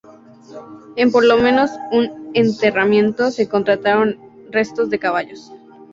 En 0.95 1.11
por 1.11 1.23
lo 1.23 1.37
menos 1.37 1.69
un 1.91 2.31
enterramiento 2.33 3.29
se 3.29 3.43
encontraron 3.43 4.17
restos 4.49 4.89
de 4.89 4.97
caballos. 4.97 5.51